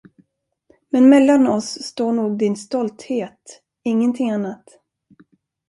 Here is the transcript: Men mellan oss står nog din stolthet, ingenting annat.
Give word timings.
Men 0.89 1.09
mellan 1.09 1.47
oss 1.47 1.83
står 1.83 2.11
nog 2.11 2.37
din 2.37 2.55
stolthet, 2.55 3.61
ingenting 3.83 4.31
annat. 4.31 4.63